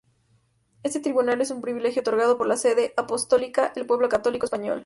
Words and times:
Este 0.81 0.99
tribunal 0.99 1.41
es 1.41 1.51
un 1.51 1.61
privilegio 1.61 1.99
otorgado 1.99 2.35
por 2.35 2.47
la 2.47 2.57
Sede 2.57 2.91
Apostólica 2.97 3.71
al 3.75 3.85
pueblo 3.85 4.09
católico 4.09 4.45
español. 4.47 4.79